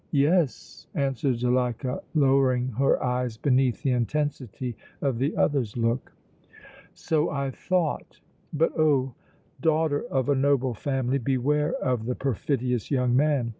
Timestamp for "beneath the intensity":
3.37-4.75